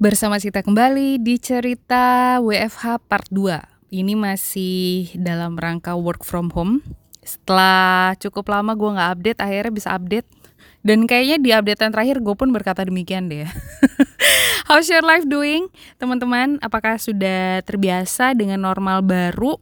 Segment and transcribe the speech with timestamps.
[0.00, 6.80] Bersama Sita kembali di cerita WFH part 2 Ini masih dalam rangka work from home
[7.20, 10.24] Setelah cukup lama gue gak update, akhirnya bisa update
[10.80, 13.44] Dan kayaknya di updatean terakhir gue pun berkata demikian deh
[14.72, 15.68] How's your life doing?
[16.00, 19.60] Teman-teman, apakah sudah terbiasa dengan normal baru?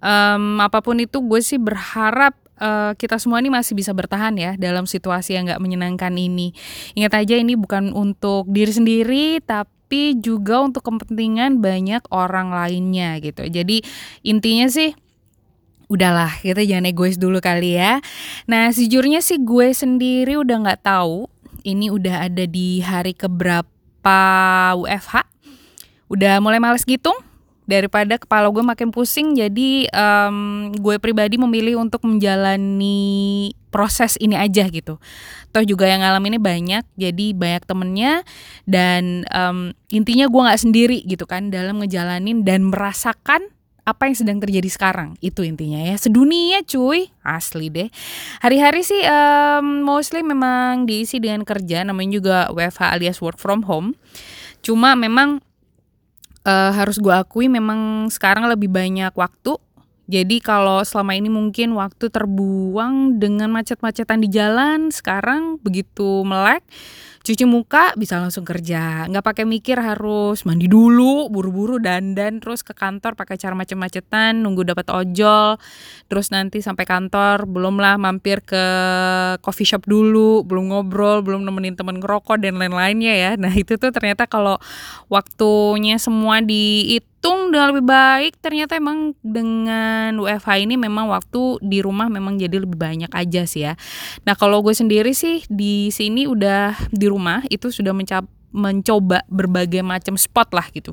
[0.00, 4.52] Um, apa pun itu gue sih berharap uh, kita semua ini masih bisa bertahan ya
[4.56, 6.52] dalam situasi yang nggak menyenangkan ini.
[6.96, 13.46] Ingat aja ini bukan untuk diri sendiri tapi juga untuk kepentingan banyak orang lainnya gitu.
[13.46, 13.84] Jadi
[14.26, 14.92] intinya sih
[15.86, 18.02] udahlah kita jangan egois dulu kali ya.
[18.50, 21.30] Nah sejujurnya sih gue sendiri udah nggak tahu
[21.66, 24.18] ini udah ada di hari keberapa
[24.78, 25.26] WFH.
[26.06, 27.10] Udah mulai males gitu
[27.66, 34.64] daripada kepala gue makin pusing jadi um, gue pribadi memilih untuk menjalani proses ini aja
[34.70, 34.96] gitu.
[35.52, 38.24] Toh juga yang ngalamin ini banyak jadi banyak temennya
[38.64, 43.52] dan um, intinya gue nggak sendiri gitu kan dalam ngejalanin dan merasakan
[43.86, 45.14] apa yang sedang terjadi sekarang.
[45.22, 45.94] Itu intinya ya.
[45.94, 47.88] Sedunia cuy asli deh.
[48.42, 53.94] Hari-hari sih um, mostly memang diisi dengan kerja namanya juga WFH alias work from home.
[54.66, 55.38] Cuma memang
[56.46, 59.58] uh, harus gue akui memang sekarang lebih banyak waktu.
[60.06, 66.62] Jadi kalau selama ini mungkin waktu terbuang dengan macet-macetan di jalan, sekarang begitu melek
[67.26, 69.10] cuci muka bisa langsung kerja.
[69.10, 74.62] Nggak pakai mikir harus mandi dulu buru-buru dandan terus ke kantor pakai cara macet-macetan nunggu
[74.62, 75.58] dapat ojol
[76.06, 78.64] terus nanti sampai kantor belum lah mampir ke
[79.42, 83.30] coffee shop dulu belum ngobrol belum nemenin temen ngerokok dan lain-lainnya ya.
[83.34, 84.62] Nah itu tuh ternyata kalau
[85.10, 91.82] waktunya semua di hitung udah lebih baik ternyata emang dengan WFH ini memang waktu di
[91.82, 93.74] rumah memang jadi lebih banyak aja sih ya.
[94.22, 97.10] Nah kalau gue sendiri sih di sini udah di
[97.48, 100.92] itu sudah mencap, mencoba berbagai macam spot lah gitu.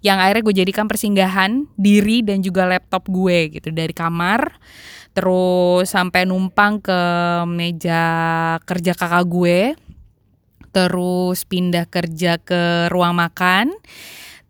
[0.00, 3.68] Yang akhirnya gue jadikan persinggahan diri dan juga laptop gue gitu.
[3.70, 4.56] Dari kamar
[5.10, 7.00] terus sampai numpang ke
[7.50, 8.02] meja
[8.62, 9.58] kerja kakak gue
[10.70, 13.74] terus pindah kerja ke ruang makan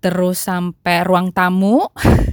[0.01, 1.85] terus sampai ruang tamu.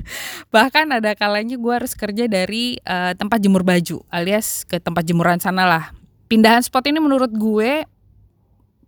[0.56, 5.40] Bahkan ada kalanya gue harus kerja dari uh, tempat jemur baju alias ke tempat jemuran
[5.44, 5.92] sana lah.
[6.32, 7.84] Pindahan spot ini menurut gue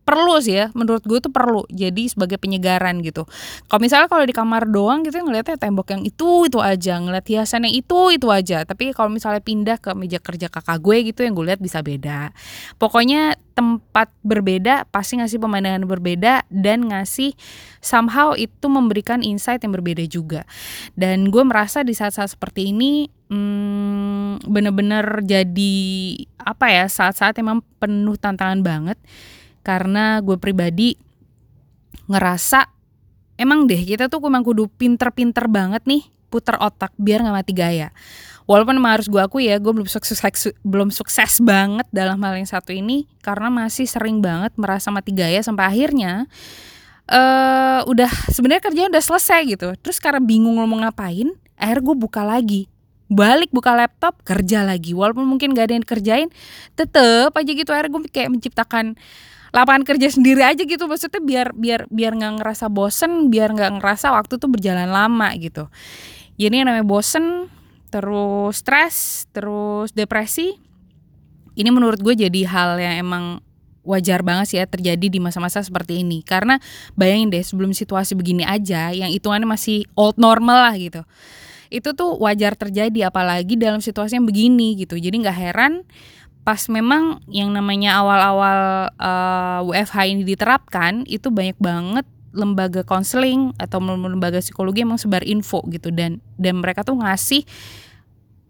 [0.07, 3.29] perlu sih ya menurut gue tuh perlu jadi sebagai penyegaran gitu.
[3.69, 7.69] Kalau misalnya kalau di kamar doang gitu ngeliatnya tembok yang itu itu aja ngeliat hiasan
[7.69, 8.65] yang itu itu aja.
[8.65, 12.33] Tapi kalau misalnya pindah ke meja kerja kakak gue gitu yang gue lihat bisa beda.
[12.81, 17.35] Pokoknya tempat berbeda pasti ngasih pemandangan berbeda dan ngasih
[17.83, 20.47] somehow itu memberikan insight yang berbeda juga.
[20.97, 25.75] Dan gue merasa di saat-saat seperti ini hmm, bener-bener jadi
[26.41, 28.97] apa ya saat-saat emang penuh tantangan banget
[29.62, 30.96] karena gue pribadi
[32.09, 32.66] ngerasa
[33.40, 37.90] emang deh kita tuh memang kudu pinter-pinter banget nih puter otak biar nggak mati gaya.
[38.50, 40.18] Walaupun emang harus gue akui ya, gue belum sukses
[40.66, 45.38] belum sukses banget dalam hal yang satu ini karena masih sering banget merasa mati gaya
[45.46, 46.26] sampai akhirnya
[47.06, 49.70] uh, udah sebenarnya kerjanya udah selesai gitu.
[49.78, 51.30] Terus karena bingung mau ngapain,
[51.62, 52.66] akhirnya gue buka lagi
[53.09, 54.94] balik buka laptop kerja lagi.
[54.94, 56.30] Walaupun mungkin gak ada yang dikerjain
[56.78, 57.70] tetep aja gitu.
[57.74, 58.86] Akhirnya gue kayak menciptakan
[59.50, 60.86] lapangan kerja sendiri aja gitu.
[60.86, 65.68] Maksudnya biar biar biar nggak ngerasa bosen biar nggak ngerasa waktu tuh berjalan lama gitu.
[66.40, 67.50] Ini yang namanya bosen
[67.90, 70.53] terus stres terus depresi
[71.58, 73.41] ini menurut gue jadi hal yang emang
[73.81, 76.22] wajar banget sih ya terjadi di masa-masa seperti ini.
[76.22, 76.62] Karena
[76.94, 81.02] bayangin deh sebelum situasi begini aja yang hitungannya masih old normal lah gitu
[81.69, 85.85] itu tuh wajar terjadi apalagi dalam situasi yang begini gitu jadi nggak heran
[86.41, 93.53] pas memang yang namanya awal-awal uh, eh, WFH ini diterapkan itu banyak banget lembaga konseling
[93.58, 97.46] atau lembaga psikologi emang sebar info gitu dan dan mereka tuh ngasih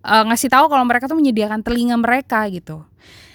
[0.03, 2.84] uh, ngasih tahu kalau mereka tuh menyediakan telinga mereka gitu.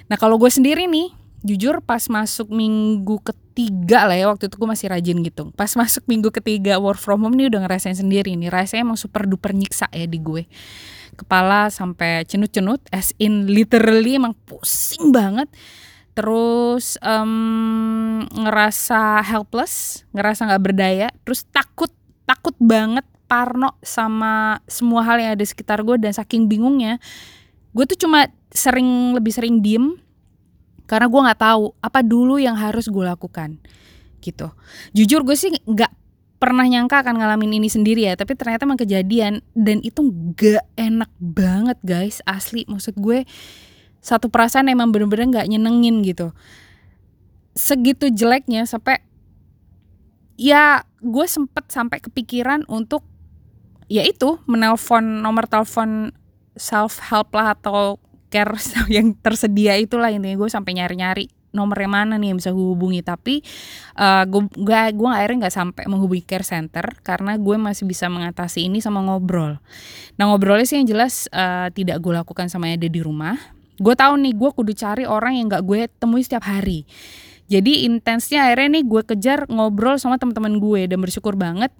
[0.08, 1.12] Nah kalau gue sendiri nih
[1.44, 5.52] jujur pas masuk minggu ketiga lah ya waktu itu gue masih rajin gitu.
[5.52, 8.48] Pas masuk minggu ketiga work from home nih udah ngerasain sendiri nih.
[8.48, 10.48] Rasanya emang super duper nyiksa ya di gue.
[11.14, 15.46] Kepala sampai cenut-cenut as in literally emang pusing banget.
[16.16, 21.08] Terus um, ngerasa helpless ngerasa nggak berdaya.
[21.28, 21.92] Terus takut
[22.24, 26.00] takut banget parno sama semua hal yang ada di sekitar gue.
[26.00, 26.96] Dan saking bingungnya
[27.76, 29.98] gue tuh cuma sering lebih sering diem
[30.84, 33.56] karena gue nggak tahu apa dulu yang harus gue lakukan
[34.20, 34.52] gitu.
[34.96, 35.92] Jujur gue sih nggak
[36.40, 39.40] pernah nyangka akan ngalamin ini sendiri ya tapi ternyata emang kejadian.
[39.56, 40.04] Dan itu
[40.36, 42.68] gak enak banget guys asli.
[42.68, 43.24] Maksud gue
[44.04, 46.36] satu perasaan emang bener-bener gak nyenengin gitu.
[47.56, 49.00] Segitu jeleknya sampai
[50.36, 53.06] ya gue sempet sampai kepikiran untuk
[53.86, 56.10] ya itu menelpon nomor telepon
[56.58, 57.98] self help lah atau
[58.34, 58.58] care
[58.98, 60.34] yang tersedia itulah intinya.
[60.34, 63.06] Gue sampai nyari-nyari nomornya mana nih yang bisa gue hubungi.
[63.06, 63.38] Tapi
[63.94, 68.66] uh, gue gue gue akhirnya nggak sampai menghubungi care center karena gue masih bisa mengatasi
[68.66, 69.62] ini sama ngobrol.
[70.18, 73.38] Nah ngobrolnya sih yang jelas uh, tidak gue lakukan sama ada di rumah.
[73.78, 76.82] Gue tahu nih gue kudu cari orang yang nggak gue temui setiap hari.
[77.44, 81.70] Jadi intensnya akhirnya nih gue kejar ngobrol sama teman-teman gue dan bersyukur banget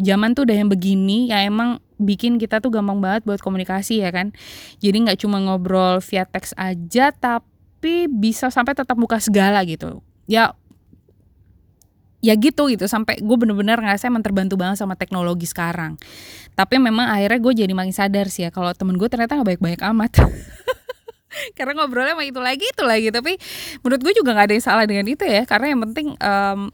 [0.00, 4.10] zaman tuh udah yang begini ya emang bikin kita tuh gampang banget buat komunikasi ya
[4.10, 4.34] kan?
[4.82, 10.02] Jadi nggak cuma ngobrol via teks aja tapi bisa sampai tetap muka segala gitu.
[10.26, 10.56] Ya
[12.22, 15.98] ya gitu gitu sampai gue bener-bener ngerasa emang terbantu banget sama teknologi sekarang.
[16.54, 19.80] Tapi memang akhirnya gue jadi makin sadar sih ya kalau temen gue ternyata nggak baik-baik
[19.94, 20.12] amat.
[21.58, 23.08] Karena ngobrolnya sama itu lagi itu lagi.
[23.10, 23.32] Tapi
[23.82, 26.68] menurut gue juga nggak ada yang salah dengan itu ya karena yang penting um,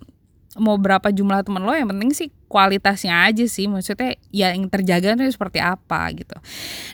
[0.59, 3.69] mau berapa jumlah teman lo yang penting sih kualitasnya aja sih.
[3.69, 6.35] Maksudnya ya yang terjaga itu seperti apa gitu.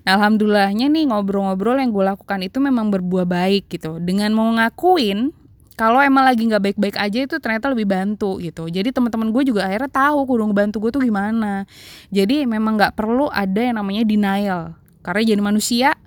[0.05, 4.03] Nah alhamdulillahnya nih ngobrol-ngobrol yang gue lakukan itu memang berbuah baik gitu.
[4.03, 5.33] Dengan mau ngakuin
[5.75, 8.71] kalau emang lagi nggak baik-baik aja itu ternyata lebih bantu gitu.
[8.71, 11.67] Jadi teman-teman gue juga akhirnya tahu kudu ngebantu gue tuh gimana.
[12.15, 14.79] Jadi memang nggak perlu ada yang namanya denial.
[15.03, 15.99] Karena jadi manusia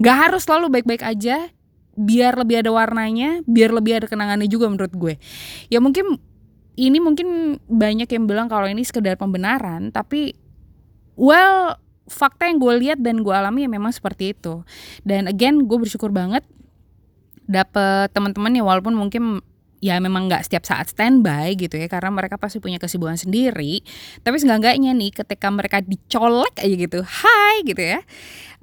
[0.00, 1.52] nggak harus selalu baik-baik aja.
[1.92, 5.14] Biar lebih ada warnanya biar lebih ada kenangannya juga menurut gue.
[5.68, 6.16] Ya mungkin
[6.76, 10.32] ini mungkin banyak yang bilang kalau ini sekedar pembenaran tapi
[11.16, 11.76] well
[12.08, 14.66] fakta yang gue lihat dan gue alami ya memang seperti itu.
[15.06, 16.44] Dan again gue bersyukur banget
[17.46, 19.44] dapet teman-teman ya walaupun mungkin
[19.82, 23.82] ya memang nggak setiap saat standby gitu ya karena mereka pasti punya kesibukan sendiri
[24.22, 27.98] tapi seenggak-enggaknya nih ketika mereka dicolek aja gitu hai gitu ya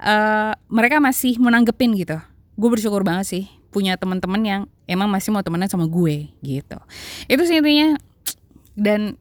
[0.00, 2.16] uh, mereka masih menanggepin gitu.
[2.56, 6.78] Gue bersyukur banget sih punya teman-teman yang emang masih mau temenan sama gue gitu.
[7.30, 7.94] Itu sih intinya.
[8.74, 9.18] Dan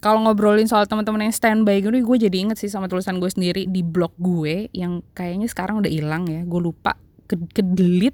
[0.00, 3.68] kalau ngobrolin soal teman-teman yang standby gitu gue jadi inget sih sama tulisan gue sendiri
[3.68, 6.40] di blog gue yang kayaknya sekarang udah hilang ya.
[6.46, 6.96] Gue lupa
[7.28, 7.62] ke, ke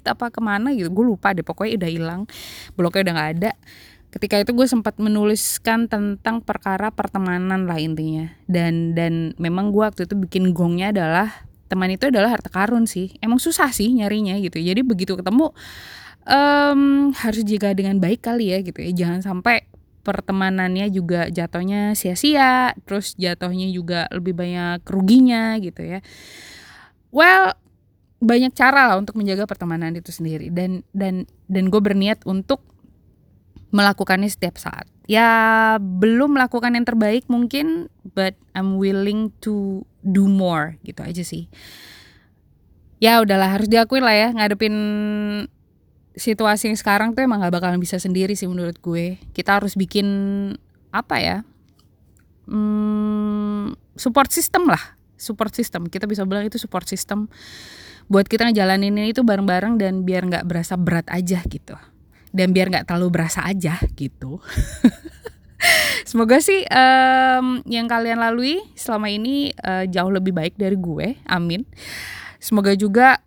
[0.03, 0.91] apa ke mana gitu.
[0.91, 2.21] Gue lupa deh pokoknya udah hilang.
[2.75, 3.51] Blognya udah nggak ada.
[4.07, 8.27] Ketika itu gue sempat menuliskan tentang perkara pertemanan lah intinya.
[8.49, 13.13] Dan dan memang gue waktu itu bikin gongnya adalah teman itu adalah harta karun sih.
[13.19, 14.59] Emang susah sih nyarinya gitu.
[14.59, 15.51] Jadi begitu ketemu
[16.27, 18.91] um, harus jaga dengan baik kali ya gitu ya.
[18.95, 19.67] Jangan sampai
[20.07, 25.99] pertemanannya juga jatuhnya sia-sia terus jatuhnya juga lebih banyak ruginya gitu ya.
[27.11, 27.55] Well
[28.17, 30.47] banyak cara lah untuk menjaga pertemanan itu sendiri.
[30.47, 32.63] Dan dan dan gue berniat untuk
[33.75, 34.87] melakukannya setiap saat.
[35.07, 41.45] Ya belum melakukan yang terbaik mungkin but I'm willing to do more gitu aja sih.
[42.97, 44.73] Ya udahlah harus diakuin lah ya ngadepin
[46.17, 49.21] situasi yang sekarang tuh emang gak bakalan bisa sendiri sih menurut gue.
[49.37, 50.09] Kita harus bikin
[50.89, 51.37] apa ya
[52.49, 55.85] hmm, support system lah support system.
[55.85, 57.29] Kita bisa bilang itu support system
[58.09, 61.77] buat kita ngejalanin ini itu bareng-bareng dan biar nggak berasa berat aja gitu.
[62.33, 64.37] Dan biar nggak terlalu berasa aja gitu
[66.07, 71.19] Semoga sih um, yang kalian lalui selama ini uh, jauh lebih baik dari gue.
[71.27, 71.67] Amin.
[72.39, 73.19] Semoga juga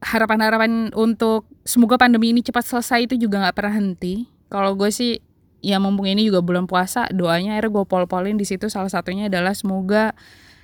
[0.00, 4.24] harapan-harapan untuk semoga pandemi ini cepat selesai itu juga nggak pernah henti.
[4.48, 5.20] Kalau gue sih
[5.60, 9.52] ya mumpung ini juga bulan puasa, doanya akhirnya gue pol-polin di situ salah satunya adalah
[9.52, 10.16] semoga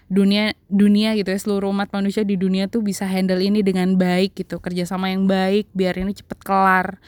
[0.08, 4.36] dunia dunia gitu ya seluruh umat manusia di dunia tuh bisa handle ini dengan baik
[4.36, 7.00] gitu kerjasama yang baik biar ini cepet kelar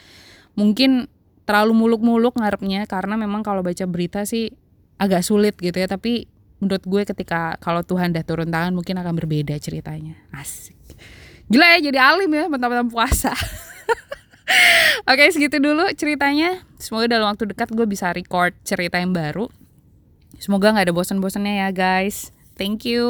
[0.57, 1.05] mungkin
[1.45, 4.51] terlalu muluk-muluk ngarepnya karena memang kalau baca berita sih
[4.97, 5.87] agak sulit gitu ya.
[5.87, 6.25] Tapi
[6.59, 10.17] menurut gue ketika kalau Tuhan dah turun tangan mungkin akan berbeda ceritanya.
[10.33, 10.77] Asik.
[11.45, 13.31] Gila ya jadi alim ya mentang-mentang puasa.
[15.09, 16.65] Oke segitu dulu ceritanya.
[16.81, 19.49] Semoga dalam waktu dekat gue bisa record cerita yang baru.
[20.41, 22.33] Semoga gak ada bosan-bosannya ya guys.
[22.55, 23.05] Thank you.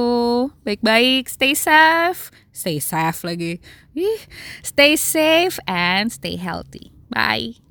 [0.65, 1.30] Baik-baik.
[1.30, 2.34] Stay safe.
[2.50, 3.62] Stay safe lagi.
[4.65, 6.92] Stay safe and stay healthy.
[7.13, 7.64] Bye